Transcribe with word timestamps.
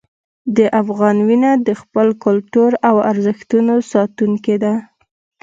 د 0.57 0.59
افغان 0.81 1.17
وینه 1.27 1.51
د 1.67 1.69
خپل 1.81 2.07
کلتور 2.25 2.71
او 2.89 2.95
ارزښتونو 3.11 3.73
ساتونکې 3.91 4.55
ده. 4.63 4.73